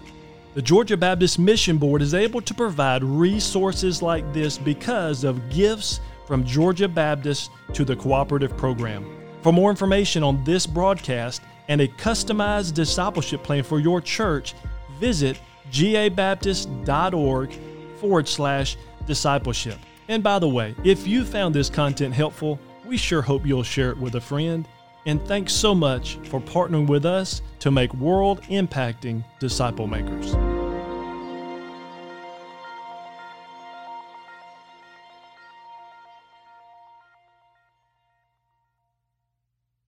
The 0.54 0.62
Georgia 0.62 0.96
Baptist 0.96 1.38
Mission 1.38 1.78
Board 1.78 2.02
is 2.02 2.14
able 2.14 2.40
to 2.40 2.54
provide 2.54 3.04
resources 3.04 4.02
like 4.02 4.32
this 4.32 4.58
because 4.58 5.22
of 5.22 5.50
gifts 5.50 6.00
from 6.26 6.44
Georgia 6.44 6.88
Baptist 6.88 7.50
to 7.74 7.84
the 7.84 7.94
cooperative 7.94 8.56
program. 8.56 9.06
For 9.42 9.52
more 9.52 9.70
information 9.70 10.22
on 10.22 10.42
this 10.44 10.66
broadcast 10.66 11.42
and 11.68 11.80
a 11.80 11.88
customized 11.88 12.74
discipleship 12.74 13.42
plan 13.42 13.62
for 13.62 13.78
your 13.78 14.00
church, 14.00 14.54
visit 14.98 15.40
gabaptist.org 15.70 17.52
forward 17.98 18.28
slash 18.28 18.76
discipleship. 19.06 19.78
And 20.08 20.22
by 20.22 20.38
the 20.38 20.48
way, 20.48 20.74
if 20.84 21.06
you 21.06 21.24
found 21.24 21.54
this 21.54 21.68
content 21.68 22.14
helpful, 22.14 22.58
we 22.86 22.96
sure 22.96 23.22
hope 23.22 23.46
you'll 23.46 23.62
share 23.62 23.90
it 23.90 23.98
with 23.98 24.14
a 24.14 24.20
friend. 24.20 24.66
And 25.06 25.20
thanks 25.26 25.52
so 25.52 25.74
much 25.74 26.16
for 26.24 26.40
partnering 26.40 26.86
with 26.86 27.04
us 27.04 27.42
to 27.60 27.70
make 27.70 27.92
world 27.94 28.42
impacting 28.44 29.24
disciple 29.38 29.86
makers. 29.86 30.34